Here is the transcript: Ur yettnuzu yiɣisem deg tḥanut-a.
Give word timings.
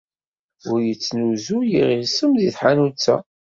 Ur 0.71 0.79
yettnuzu 0.87 1.59
yiɣisem 1.69 2.31
deg 2.39 2.51
tḥanut-a. 2.55 3.15